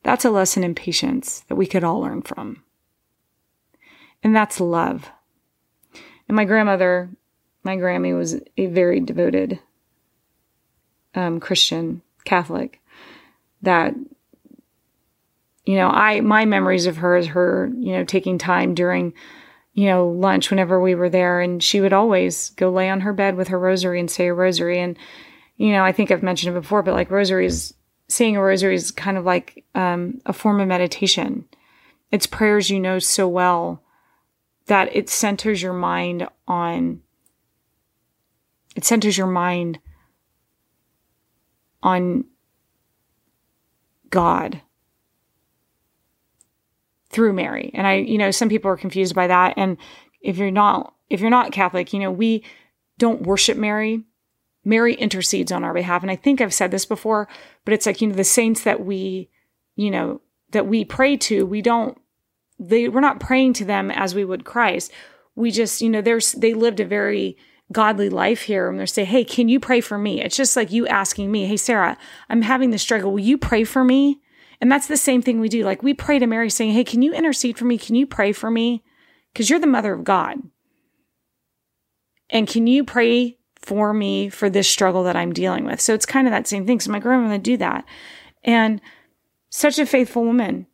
That's 0.04 0.26
a 0.26 0.32
lesson 0.32 0.64
in 0.64 0.76
patience 0.76 1.42
that 1.48 1.56
we 1.56 1.66
could 1.66 1.84
all 1.84 2.00
learn 2.00 2.22
from. 2.22 2.64
And 4.22 4.36
that's 4.36 4.60
love. 4.60 5.10
And 6.28 6.36
my 6.36 6.46
grandmother, 6.46 7.10
my 7.64 7.76
Grammy, 7.76 8.18
was 8.18 8.40
a 8.58 8.68
very 8.68 9.02
devoted 9.02 9.60
um, 11.16 11.40
Christian 11.40 12.02
Catholic 12.26 12.82
that 13.62 13.96
you 15.66 15.76
know 15.76 15.88
I 15.88 16.22
my 16.22 16.46
memories 16.46 16.86
of 16.86 16.98
her 16.98 17.16
is 17.16 17.28
her 17.28 17.72
you 17.78 17.94
know 17.94 18.04
taking 18.04 18.38
time 18.38 18.74
during 18.74 19.14
you 19.74 19.88
know 19.88 20.08
lunch 20.08 20.50
whenever 20.50 20.80
we 20.80 20.96
were 20.96 21.10
there 21.10 21.42
and 21.42 21.64
she 21.64 21.82
would 21.82 21.94
always 21.94 22.50
go 22.52 22.70
lay 22.70 22.90
on 22.90 23.02
her 23.02 23.14
bed 23.14 23.36
with 23.36 23.48
her 23.48 23.60
rosary 23.60 24.00
and 24.00 24.12
say 24.12 24.28
a 24.28 24.34
rosary. 24.34 24.80
And 24.80 24.98
you 25.58 25.72
know 25.72 25.84
I 25.84 25.92
think 25.92 26.12
I've 26.12 26.24
mentioned 26.24 26.56
it 26.56 26.60
before 26.60 26.84
but 26.84 26.94
like 26.94 27.10
rosaries 27.10 27.74
saying 28.08 28.38
a 28.38 28.42
rosary 28.42 28.76
is 28.76 28.92
kind 28.92 29.18
of 29.18 29.26
like 29.26 29.64
um, 29.74 30.22
a 30.26 30.34
form 30.34 30.60
of 30.60 30.68
meditation. 30.68 31.46
It's 32.12 32.28
prayers 32.28 32.70
you 32.70 32.80
know 32.80 33.00
so 33.00 33.28
well 33.28 33.82
that 34.68 34.96
it 34.96 35.10
centers 35.10 35.62
your 35.62 35.74
mind 35.74 36.28
on 36.48 37.02
it 38.76 38.86
centers 38.86 39.18
your 39.18 39.28
mind 39.28 39.80
on 41.84 42.26
God 44.10 44.62
through 47.10 47.34
Mary. 47.34 47.70
And 47.76 47.86
I, 47.86 47.96
you 47.96 48.18
know, 48.18 48.32
some 48.32 48.50
people 48.50 48.72
are 48.72 48.78
confused 48.78 49.14
by 49.14 49.28
that. 49.28 49.54
And 49.56 49.78
if 50.22 50.38
you're 50.38 50.50
not, 50.50 50.96
if 51.10 51.20
you're 51.20 51.30
not 51.30 51.52
Catholic, 51.52 51.94
you 51.94 52.00
know, 52.00 52.12
we 52.12 52.44
don't 52.98 53.22
worship 53.22 53.58
Mary. 53.58 54.04
Mary 54.66 54.96
intercedes 54.96 55.52
on 55.52 55.64
our 55.64 55.74
behalf. 55.74 56.02
And 56.02 56.10
I 56.10 56.16
think 56.16 56.42
I've 56.42 56.54
said 56.54 56.72
this 56.72 56.86
before, 56.86 57.28
but 57.66 57.74
it's 57.74 57.86
like, 57.86 58.02
you 58.02 58.08
know, 58.08 58.16
the 58.16 58.24
saints 58.24 58.64
that 58.64 58.84
we, 58.84 59.30
you 59.76 59.92
know, 59.92 60.22
that 60.52 60.68
we 60.68 60.86
pray 60.86 61.18
to, 61.18 61.46
we 61.46 61.62
don't, 61.62 62.00
they, 62.58 62.88
we're 62.88 63.02
not 63.02 63.20
praying 63.20 63.54
to 63.54 63.66
them 63.66 63.92
as 63.92 64.16
we 64.16 64.24
would 64.24 64.46
Christ. 64.46 64.92
We 65.36 65.52
just, 65.52 65.82
you 65.82 65.90
know, 65.90 66.02
there's, 66.02 66.32
they 66.32 66.54
lived 66.54 66.80
a 66.80 66.86
very, 66.86 67.38
godly 67.74 68.10
life 68.10 68.44
here 68.44 68.70
and 68.70 68.80
they 68.80 68.86
say, 68.86 69.04
Hey, 69.06 69.24
can 69.24 69.50
you 69.50 69.60
pray 69.60 69.82
for 69.82 69.98
me? 69.98 70.22
It's 70.22 70.38
just 70.38 70.56
like 70.56 70.72
you 70.72 70.88
asking 70.88 71.32
me, 71.32 71.46
Hey, 71.46 71.58
Sarah, 71.58 71.98
I'm 72.30 72.44
having 72.44 72.70
this 72.70 72.82
struggle. 72.82 73.12
Will 73.12 73.20
you 73.20 73.38
pray 73.38 73.64
for 73.64 73.84
me? 73.84 74.22
And 74.62 74.72
that's 74.72 74.88
the 74.88 74.98
same 74.98 75.22
thing 75.22 75.40
we 75.40 75.50
do. 75.50 75.66
Like 75.66 75.84
we 75.84 75.94
pray 75.94 76.20
to 76.20 76.28
Mary 76.28 76.50
saying, 76.50 76.74
Hey, 76.74 76.84
can 76.84 77.02
you 77.02 77.14
intercede 77.14 77.58
for 77.58 77.66
me? 77.66 77.78
Can 77.78 77.96
you 77.96 78.08
pray 78.08 78.32
for 78.32 78.50
me? 78.50 78.84
Because 79.34 79.50
you're 79.50 79.60
the 79.60 79.68
mother 79.68 79.94
of 79.94 80.04
God. 80.04 80.38
And 82.30 82.48
can 82.48 82.68
you 82.68 82.84
pray 82.84 83.38
for 83.56 83.94
me 83.94 84.30
for 84.30 84.50
this 84.50 84.68
struggle 84.68 85.04
that 85.04 85.16
I'm 85.16 85.34
dealing 85.34 85.66
with? 85.66 85.82
So 85.82 85.94
it's 85.94 86.06
kind 86.06 86.28
of 86.28 86.32
that 86.32 86.48
same 86.48 86.66
thing. 86.66 86.80
So 86.80 86.92
my 86.92 87.00
grandmother 87.00 87.38
do 87.38 87.58
that. 87.58 87.86
And 88.44 88.82
such 89.50 89.80
a 89.80 89.86
faithful 89.86 90.24
woman. 90.24 90.68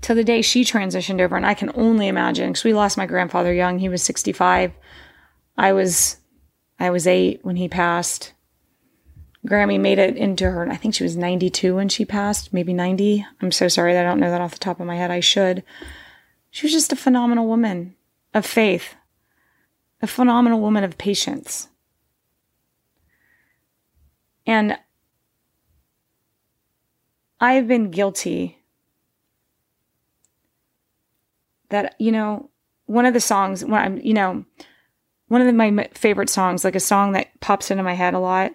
till 0.00 0.16
the 0.16 0.24
day 0.24 0.42
she 0.42 0.64
transitioned 0.64 1.20
over. 1.20 1.36
And 1.36 1.46
I 1.46 1.54
can 1.54 1.70
only 1.74 2.08
imagine 2.08 2.50
because 2.50 2.64
we 2.64 2.74
lost 2.74 2.98
my 2.98 3.06
grandfather 3.06 3.54
young. 3.54 3.78
He 3.78 3.88
was 3.88 4.02
65. 4.02 4.72
I 5.56 5.72
was, 5.72 6.18
I 6.78 6.90
was 6.90 7.06
eight 7.06 7.40
when 7.42 7.56
he 7.56 7.68
passed. 7.68 8.32
Grammy 9.46 9.78
made 9.78 9.98
it 9.98 10.16
into 10.16 10.50
her, 10.50 10.70
I 10.70 10.76
think 10.76 10.94
she 10.94 11.02
was 11.02 11.16
92 11.16 11.74
when 11.74 11.88
she 11.88 12.04
passed, 12.04 12.52
maybe 12.52 12.72
90. 12.72 13.26
I'm 13.40 13.50
so 13.50 13.66
sorry 13.66 13.92
that 13.92 14.06
I 14.06 14.08
don't 14.08 14.20
know 14.20 14.30
that 14.30 14.40
off 14.40 14.52
the 14.52 14.58
top 14.58 14.78
of 14.78 14.86
my 14.86 14.96
head. 14.96 15.10
I 15.10 15.20
should. 15.20 15.64
She 16.50 16.66
was 16.66 16.72
just 16.72 16.92
a 16.92 16.96
phenomenal 16.96 17.48
woman 17.48 17.96
of 18.34 18.46
faith, 18.46 18.94
a 20.00 20.06
phenomenal 20.06 20.60
woman 20.60 20.84
of 20.84 20.96
patience. 20.96 21.68
And 24.46 24.78
I've 27.40 27.66
been 27.66 27.90
guilty 27.90 28.60
that, 31.70 31.96
you 31.98 32.12
know, 32.12 32.50
one 32.86 33.06
of 33.06 33.14
the 33.14 33.20
songs, 33.20 33.64
when 33.64 33.74
I'm, 33.74 33.98
you 33.98 34.14
know, 34.14 34.44
one 35.32 35.40
of 35.40 35.46
the, 35.46 35.52
my 35.54 35.88
favorite 35.94 36.28
songs, 36.28 36.62
like 36.62 36.74
a 36.74 36.80
song 36.80 37.12
that 37.12 37.40
pops 37.40 37.70
into 37.70 37.82
my 37.82 37.94
head 37.94 38.12
a 38.12 38.18
lot, 38.18 38.52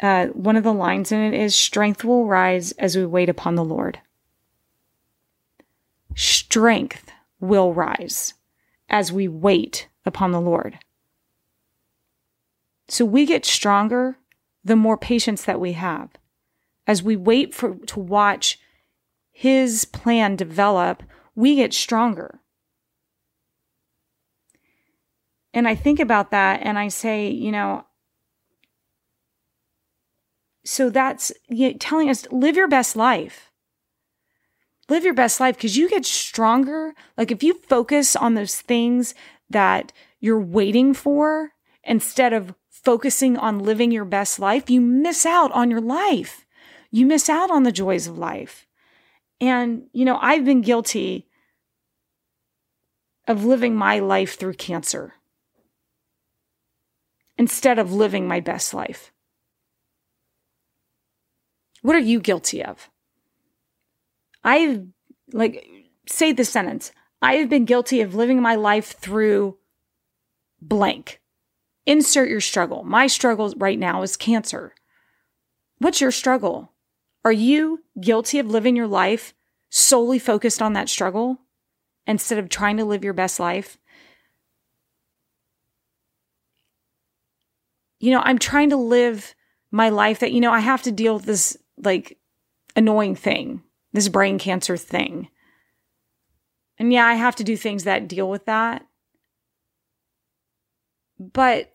uh, 0.00 0.28
one 0.28 0.56
of 0.56 0.64
the 0.64 0.72
lines 0.72 1.12
in 1.12 1.20
it 1.20 1.38
is 1.38 1.54
Strength 1.54 2.02
will 2.02 2.24
rise 2.24 2.72
as 2.72 2.96
we 2.96 3.04
wait 3.04 3.28
upon 3.28 3.56
the 3.56 3.64
Lord. 3.64 3.98
Strength 6.14 7.12
will 7.40 7.74
rise 7.74 8.32
as 8.88 9.12
we 9.12 9.28
wait 9.28 9.86
upon 10.06 10.30
the 10.30 10.40
Lord. 10.40 10.78
So 12.88 13.04
we 13.04 13.26
get 13.26 13.44
stronger 13.44 14.16
the 14.64 14.76
more 14.76 14.96
patience 14.96 15.44
that 15.44 15.60
we 15.60 15.72
have. 15.72 16.08
As 16.86 17.02
we 17.02 17.16
wait 17.16 17.52
for 17.52 17.74
to 17.74 18.00
watch 18.00 18.58
his 19.30 19.84
plan 19.84 20.36
develop, 20.36 21.02
we 21.34 21.56
get 21.56 21.74
stronger. 21.74 22.40
And 25.56 25.66
I 25.66 25.74
think 25.74 26.00
about 26.00 26.32
that 26.32 26.60
and 26.62 26.78
I 26.78 26.88
say, 26.88 27.30
you 27.30 27.50
know, 27.50 27.86
so 30.66 30.90
that's 30.90 31.32
you 31.48 31.70
know, 31.70 31.76
telling 31.78 32.10
us 32.10 32.30
live 32.30 32.56
your 32.56 32.68
best 32.68 32.94
life. 32.94 33.50
Live 34.90 35.02
your 35.02 35.14
best 35.14 35.40
life 35.40 35.56
because 35.56 35.78
you 35.78 35.88
get 35.88 36.04
stronger. 36.04 36.92
Like 37.16 37.30
if 37.30 37.42
you 37.42 37.54
focus 37.54 38.14
on 38.14 38.34
those 38.34 38.60
things 38.60 39.14
that 39.48 39.94
you're 40.20 40.38
waiting 40.38 40.92
for 40.92 41.52
instead 41.82 42.34
of 42.34 42.54
focusing 42.68 43.38
on 43.38 43.58
living 43.58 43.90
your 43.90 44.04
best 44.04 44.38
life, 44.38 44.68
you 44.68 44.82
miss 44.82 45.24
out 45.24 45.50
on 45.52 45.70
your 45.70 45.80
life. 45.80 46.44
You 46.90 47.06
miss 47.06 47.30
out 47.30 47.50
on 47.50 47.62
the 47.62 47.72
joys 47.72 48.06
of 48.06 48.18
life. 48.18 48.66
And, 49.40 49.84
you 49.94 50.04
know, 50.04 50.18
I've 50.20 50.44
been 50.44 50.60
guilty 50.60 51.28
of 53.26 53.46
living 53.46 53.74
my 53.74 54.00
life 54.00 54.38
through 54.38 54.54
cancer 54.54 55.14
instead 57.38 57.78
of 57.78 57.92
living 57.92 58.26
my 58.26 58.40
best 58.40 58.72
life. 58.74 59.12
What 61.82 61.96
are 61.96 62.00
you 62.00 62.20
guilty 62.20 62.64
of? 62.64 62.90
I've, 64.42 64.86
like, 65.32 65.66
say 66.08 66.32
this 66.32 66.50
sentence 66.50 66.92
I 67.22 67.34
have 67.34 67.48
been 67.48 67.64
guilty 67.64 68.00
of 68.00 68.14
living 68.14 68.40
my 68.40 68.54
life 68.54 68.98
through 68.98 69.58
blank. 70.60 71.20
Insert 71.86 72.28
your 72.28 72.40
struggle. 72.40 72.82
My 72.84 73.06
struggle 73.06 73.52
right 73.56 73.78
now 73.78 74.02
is 74.02 74.16
cancer. 74.16 74.74
What's 75.78 76.00
your 76.00 76.10
struggle? 76.10 76.72
Are 77.24 77.32
you 77.32 77.84
guilty 78.00 78.38
of 78.38 78.46
living 78.46 78.76
your 78.76 78.86
life 78.86 79.34
solely 79.70 80.18
focused 80.18 80.62
on 80.62 80.72
that 80.74 80.88
struggle 80.88 81.38
instead 82.06 82.38
of 82.38 82.48
trying 82.48 82.76
to 82.76 82.84
live 82.84 83.04
your 83.04 83.12
best 83.12 83.38
life? 83.40 83.78
You 88.06 88.12
know, 88.12 88.22
I'm 88.24 88.38
trying 88.38 88.70
to 88.70 88.76
live 88.76 89.34
my 89.72 89.88
life 89.88 90.20
that, 90.20 90.30
you 90.30 90.40
know, 90.40 90.52
I 90.52 90.60
have 90.60 90.80
to 90.82 90.92
deal 90.92 91.14
with 91.14 91.24
this 91.24 91.56
like 91.76 92.16
annoying 92.76 93.16
thing, 93.16 93.64
this 93.92 94.08
brain 94.08 94.38
cancer 94.38 94.76
thing. 94.76 95.26
And 96.78 96.92
yeah, 96.92 97.04
I 97.04 97.14
have 97.14 97.34
to 97.34 97.42
do 97.42 97.56
things 97.56 97.82
that 97.82 98.06
deal 98.06 98.30
with 98.30 98.44
that. 98.44 98.86
But 101.18 101.74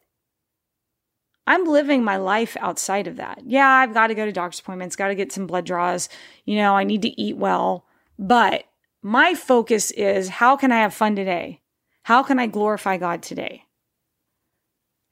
I'm 1.45 1.65
living 1.65 2.01
my 2.01 2.15
life 2.15 2.55
outside 2.61 3.07
of 3.07 3.17
that. 3.17 3.41
Yeah, 3.45 3.67
I've 3.67 3.93
got 3.93 4.07
to 4.07 4.15
go 4.15 4.23
to 4.23 4.31
doctor's 4.31 4.61
appointments, 4.61 4.95
got 4.95 5.09
to 5.09 5.15
get 5.15 5.33
some 5.33 5.47
blood 5.47 5.65
draws. 5.65 6.07
You 6.45 6.55
know, 6.55 6.77
I 6.77 6.85
need 6.85 7.01
to 7.01 7.21
eat 7.21 7.35
well. 7.35 7.83
But 8.17 8.63
my 9.01 9.33
focus 9.33 9.91
is 9.91 10.29
how 10.29 10.55
can 10.55 10.71
I 10.71 10.77
have 10.77 10.93
fun 10.93 11.13
today? 11.13 11.59
How 12.03 12.23
can 12.23 12.39
I 12.39 12.47
glorify 12.47 12.95
God 12.95 13.21
today? 13.21 13.65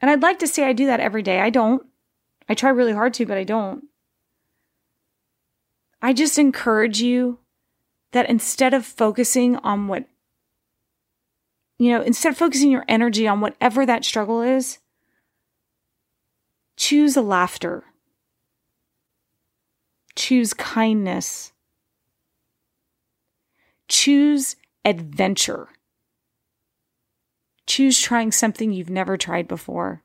And 0.01 0.09
I'd 0.09 0.21
like 0.21 0.39
to 0.39 0.47
say 0.47 0.63
I 0.63 0.73
do 0.73 0.85
that 0.85 0.99
every 0.99 1.21
day. 1.21 1.39
I 1.39 1.49
don't. 1.49 1.85
I 2.47 2.53
try 2.53 2.69
really 2.69 2.93
hard 2.93 3.13
to, 3.15 3.25
but 3.25 3.37
I 3.37 3.43
don't. 3.43 3.85
I 6.01 6.13
just 6.13 6.39
encourage 6.39 7.01
you 7.01 7.39
that 8.11 8.29
instead 8.29 8.73
of 8.73 8.85
focusing 8.85 9.57
on 9.57 9.87
what, 9.87 10.05
you 11.77 11.91
know, 11.91 12.01
instead 12.01 12.29
of 12.29 12.37
focusing 12.37 12.71
your 12.71 12.85
energy 12.87 13.27
on 13.27 13.41
whatever 13.41 13.85
that 13.85 14.05
struggle 14.05 14.41
is, 14.41 14.79
Choose 16.79 17.17
a 17.17 17.21
laughter. 17.21 17.83
Choose 20.15 20.53
kindness. 20.53 21.51
Choose 23.89 24.55
adventure. 24.85 25.67
Choose 27.69 27.99
trying 28.01 28.31
something 28.31 28.71
you've 28.71 28.89
never 28.89 29.15
tried 29.15 29.47
before. 29.47 30.01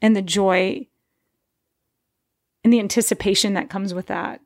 And 0.00 0.14
the 0.14 0.22
joy 0.22 0.86
and 2.62 2.72
the 2.72 2.78
anticipation 2.78 3.54
that 3.54 3.68
comes 3.68 3.92
with 3.92 4.06
that. 4.06 4.40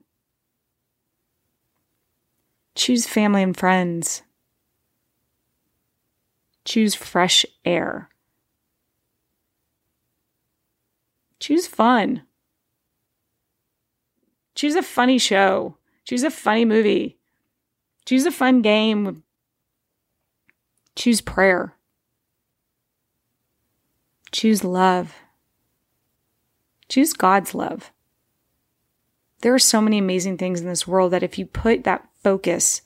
Choose 2.75 3.07
family 3.07 3.43
and 3.43 3.55
friends. 3.55 4.23
Choose 6.65 6.95
fresh 6.95 7.45
air. 7.67 8.09
Choose 11.39 11.67
fun. 11.67 12.23
Choose 14.55 14.75
a 14.75 14.83
funny 14.83 15.19
show. 15.19 15.77
Choose 16.07 16.23
a 16.23 16.31
funny 16.31 16.65
movie. 16.65 17.19
Choose 18.07 18.25
a 18.25 18.31
fun 18.31 18.63
game. 18.63 19.23
Choose 20.99 21.21
prayer. 21.21 21.77
Choose 24.33 24.65
love. 24.65 25.15
Choose 26.89 27.13
God's 27.13 27.55
love. 27.55 27.93
There 29.43 29.55
are 29.55 29.61
so 29.61 29.81
many 29.81 29.99
amazing 29.99 30.39
things 30.39 30.61
in 30.61 30.67
this 30.67 30.89
world 30.89 31.13
that 31.13 31.23
if 31.23 31.39
you 31.39 31.47
put 31.47 31.85
that 31.85 32.09
focus 32.25 32.83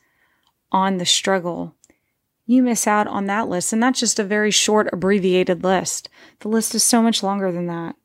on 0.71 0.99
the 0.99 1.07
struggle, 1.07 1.75
you 2.45 2.63
miss 2.63 2.87
out 2.87 3.07
on 3.07 3.25
that 3.29 3.49
list. 3.49 3.73
And 3.73 3.83
that's 3.83 4.01
just 4.01 4.19
a 4.19 4.25
very 4.25 4.51
short, 4.51 4.91
abbreviated 4.93 5.65
list. 5.65 6.11
The 6.41 6.49
list 6.49 6.75
is 6.75 6.85
so 6.85 7.01
much 7.01 7.23
longer 7.23 7.51
than 7.51 7.67
that. 7.69 7.97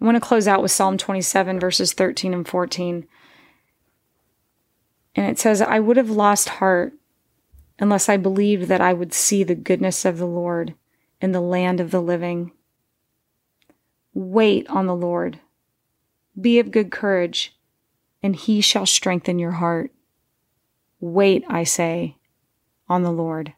I 0.00 0.04
want 0.04 0.16
to 0.16 0.20
close 0.20 0.48
out 0.48 0.60
with 0.60 0.72
Psalm 0.72 0.98
27, 0.98 1.60
verses 1.60 1.92
13 1.92 2.34
and 2.34 2.48
14. 2.48 3.06
And 5.14 5.26
it 5.26 5.38
says, 5.38 5.62
I 5.62 5.78
would 5.78 5.96
have 5.96 6.10
lost 6.10 6.48
heart 6.48 6.94
unless 7.78 8.08
I 8.08 8.16
believed 8.16 8.68
that 8.68 8.80
I 8.80 8.92
would 8.92 9.12
see 9.12 9.42
the 9.42 9.54
goodness 9.54 10.04
of 10.04 10.18
the 10.18 10.26
Lord 10.26 10.74
in 11.20 11.32
the 11.32 11.40
land 11.40 11.80
of 11.80 11.90
the 11.90 12.02
living. 12.02 12.52
Wait 14.12 14.68
on 14.68 14.86
the 14.86 14.94
Lord. 14.94 15.40
Be 16.40 16.58
of 16.58 16.70
good 16.70 16.90
courage, 16.90 17.56
and 18.22 18.34
he 18.34 18.60
shall 18.60 18.86
strengthen 18.86 19.38
your 19.38 19.52
heart. 19.52 19.92
Wait, 21.00 21.44
I 21.48 21.64
say, 21.64 22.16
on 22.88 23.02
the 23.02 23.12
Lord. 23.12 23.54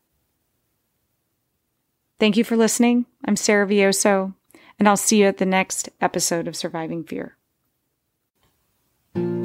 Thank 2.19 2.37
you 2.37 2.45
for 2.45 2.57
listening. 2.57 3.07
I'm 3.25 3.37
Sarah 3.37 3.67
Vioso 3.67 4.35
and 4.79 4.89
I'll 4.89 4.97
see 4.97 5.21
you 5.21 5.27
at 5.27 5.39
the 5.39 5.47
next 5.47 5.89
episode 6.01 6.47
of 6.47 6.57
Surviving 6.57 7.05
Fear. 7.05 7.36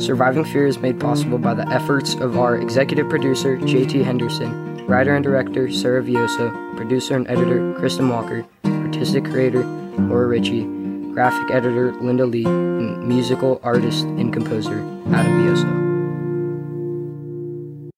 Surviving 0.02 0.46
Fear 0.46 0.66
is 0.66 0.80
made 0.80 1.00
possible 1.00 1.38
by 1.38 1.54
the 1.54 1.68
efforts 1.70 2.16
of 2.16 2.40
our 2.40 2.56
executive 2.56 3.08
producer, 3.08 3.58
JT 3.58 4.04
Henderson, 4.04 4.84
writer 4.88 5.14
and 5.16 5.24
director, 5.24 5.72
Sarah 5.72 6.02
Vioso, 6.02 6.50
producer 6.76 7.16
and 7.16 7.30
editor, 7.30 7.76
Kristen 7.76 8.10
Walker, 8.10 8.44
artistic 8.66 9.26
creator, 9.26 9.64
Laura 9.64 10.26
Ritchie, 10.26 10.64
graphic 11.14 11.52
editor, 11.52 11.94
Linda 12.02 12.26
Lee, 12.26 12.46
and 12.46 13.08
musical 13.08 13.62
artist 13.62 14.06
and 14.06 14.34
composer, 14.34 14.80
Adam 15.14 15.44
Vioso. 15.44 15.91